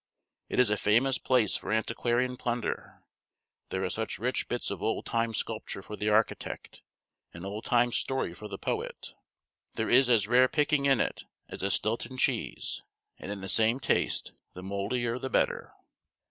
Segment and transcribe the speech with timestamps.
[0.49, 3.03] It is a famous place for antiquarian plunder;
[3.69, 6.81] there are such rich bits of old time sculpture for the architect,
[7.35, 9.13] and old time story for the poet.
[9.75, 12.81] There is as rare picking in it as a Stilton cheese,
[13.19, 15.71] and in the same taste the mouldier the better."